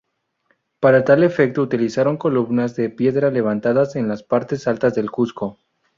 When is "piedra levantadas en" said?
2.89-4.07